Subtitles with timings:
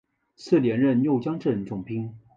[0.35, 2.11] 次年任右江镇总兵。